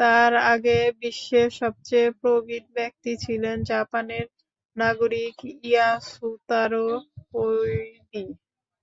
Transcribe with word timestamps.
তাঁর 0.00 0.32
আগে 0.52 0.78
বিশ্বের 1.00 1.48
সবচেয়ে 1.60 2.08
প্রবীণ 2.20 2.64
ব্যক্তি 2.76 3.12
ছিলেন 3.24 3.56
জাপানের 3.70 4.26
নাগরিক 4.76 5.36
ইয়াসুতারো 5.64 6.86
কোইদি। 7.30 8.24